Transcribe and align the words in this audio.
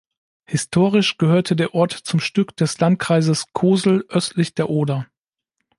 Historisch 0.47 1.17
gehörte 1.19 1.55
der 1.55 1.75
Ort 1.75 1.91
zum 1.93 2.19
Stück 2.19 2.55
des 2.55 2.79
Landkreises 2.79 3.53
Kosel 3.53 4.03
östlich 4.09 4.55
der 4.55 4.67
Oder. 4.67 5.05